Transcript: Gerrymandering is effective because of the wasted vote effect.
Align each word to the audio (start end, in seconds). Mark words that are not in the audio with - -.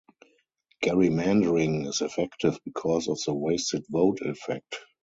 Gerrymandering 0.83 1.85
is 1.87 2.01
effective 2.01 2.57
because 2.65 3.07
of 3.07 3.19
the 3.23 3.35
wasted 3.35 3.85
vote 3.87 4.19
effect. 4.21 4.79